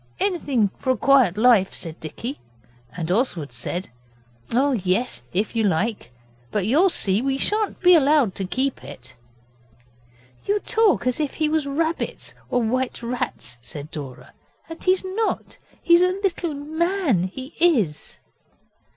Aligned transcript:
'Anything 0.19 0.71
for 0.79 0.89
a 0.93 0.97
quiet 0.97 1.37
life,' 1.37 1.75
said 1.75 1.99
Dicky, 1.99 2.39
and 2.97 3.11
Oswald 3.11 3.51
said 3.53 3.91
'Oh, 4.51 4.71
yes, 4.71 5.21
if 5.31 5.55
you 5.55 5.63
like. 5.63 6.11
But 6.49 6.65
you'll 6.65 6.89
see 6.89 7.21
we 7.21 7.37
shan't 7.37 7.79
be 7.81 7.93
allowed 7.93 8.33
to 8.33 8.45
keep 8.45 8.83
it.' 8.83 9.15
'You 10.45 10.59
talk 10.61 11.05
as 11.05 11.19
if 11.19 11.35
he 11.35 11.47
was 11.49 11.67
rabbits 11.67 12.33
or 12.49 12.63
white 12.63 13.03
rats,' 13.03 13.57
said 13.61 13.91
Dora, 13.91 14.33
'and 14.67 14.83
he's 14.83 15.05
not 15.05 15.59
he's 15.83 16.01
a 16.01 16.07
little 16.23 16.55
man, 16.55 17.25
he 17.25 17.53
is. 17.59 18.17